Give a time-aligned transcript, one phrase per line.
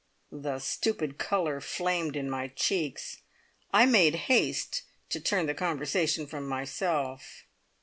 [0.31, 3.17] The stupid colour flamed in my cheeks.
[3.71, 7.43] I made haste to turn the conversation from myself.